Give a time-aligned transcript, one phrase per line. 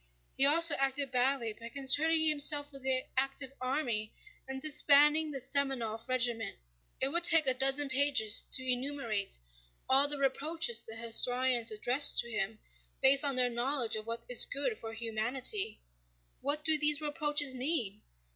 [0.35, 4.11] He also acted badly by concerning himself with the active army
[4.47, 6.57] and disbanding the Semënov regiment."
[6.99, 9.37] It would take a dozen pages to enumerate
[9.87, 12.57] all the reproaches the historians address to him,
[12.99, 15.79] based on their knowledge of what is good for humanity.
[16.41, 18.01] What do these reproaches mean?